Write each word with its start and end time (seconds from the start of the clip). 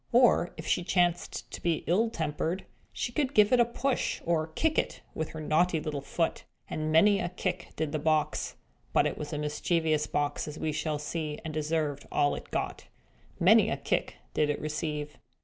Or, 0.11 0.51
if 0.57 0.65
she 0.65 0.83
chanced 0.83 1.51
to 1.51 1.61
be 1.61 1.83
ill 1.85 2.09
tempered, 2.09 2.65
she 2.91 3.11
could 3.11 3.35
give 3.35 3.53
it 3.53 3.59
a 3.59 3.65
push, 3.65 4.19
or 4.25 4.47
kick 4.47 4.79
it 4.79 5.01
with 5.13 5.29
her 5.29 5.39
naughty 5.41 5.79
little 5.79 6.01
foot. 6.01 6.43
And 6.67 6.91
many 6.91 7.19
a 7.19 7.29
kick 7.29 7.67
did 7.75 7.91
the 7.91 7.99
box 7.99 8.55
(but 8.93 9.05
it 9.05 9.15
was 9.19 9.31
a 9.31 9.37
mischievous 9.37 10.07
box, 10.07 10.47
as 10.47 10.57
we 10.57 10.71
shall 10.71 10.97
see, 10.97 11.37
and 11.45 11.53
deserved 11.53 12.07
all 12.11 12.33
it 12.33 12.49
got) 12.49 12.87
many 13.39 13.69
a 13.69 13.77
kick 13.77 14.15
did 14.33 14.49
it 14.49 14.59
receive. 14.59 15.19